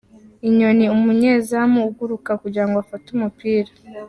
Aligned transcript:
Inyoni: 0.47 0.85
Umunyezamu 0.95 1.79
uguruka 1.89 2.31
kugirango 2.41 2.75
afate 2.83 3.07
umupira. 3.15 3.71